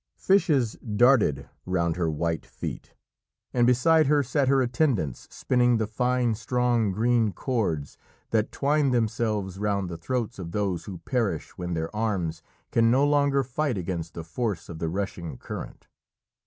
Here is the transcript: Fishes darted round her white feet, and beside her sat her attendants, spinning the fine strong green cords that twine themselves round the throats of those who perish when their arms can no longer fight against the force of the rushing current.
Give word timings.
Fishes 0.17 0.75
darted 0.81 1.47
round 1.63 1.95
her 1.95 2.09
white 2.09 2.43
feet, 2.43 2.95
and 3.53 3.67
beside 3.67 4.07
her 4.07 4.23
sat 4.23 4.47
her 4.47 4.59
attendants, 4.59 5.27
spinning 5.29 5.77
the 5.77 5.85
fine 5.85 6.33
strong 6.33 6.91
green 6.91 7.31
cords 7.31 7.99
that 8.31 8.51
twine 8.51 8.89
themselves 8.89 9.59
round 9.59 9.89
the 9.89 9.97
throats 9.97 10.39
of 10.39 10.53
those 10.53 10.85
who 10.85 10.97
perish 11.05 11.51
when 11.55 11.75
their 11.75 11.95
arms 11.95 12.41
can 12.71 12.89
no 12.89 13.05
longer 13.05 13.43
fight 13.43 13.77
against 13.77 14.15
the 14.15 14.23
force 14.23 14.69
of 14.69 14.79
the 14.79 14.89
rushing 14.89 15.37
current. 15.37 15.85